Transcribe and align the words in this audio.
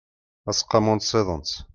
aseqqamu 0.49 0.93
n 0.95 0.99
tsiḍent 0.99 1.51